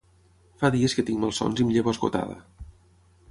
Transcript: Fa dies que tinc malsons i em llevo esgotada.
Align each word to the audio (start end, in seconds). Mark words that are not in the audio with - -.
Fa 0.61 0.69
dies 0.75 0.95
que 0.99 1.05
tinc 1.09 1.21
malsons 1.25 1.61
i 1.61 1.65
em 1.67 1.71
llevo 1.75 1.95
esgotada. 1.97 2.39